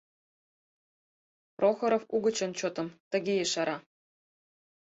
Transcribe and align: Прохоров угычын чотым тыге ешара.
Прохоров 1.57 2.03
угычын 2.15 2.51
чотым 2.59 2.87
тыге 3.11 3.33
ешара. 3.45 3.77